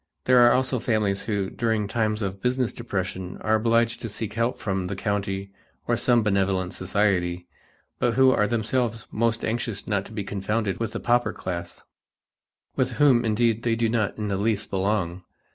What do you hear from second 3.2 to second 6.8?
are obliged to seek help from the county or some benevolent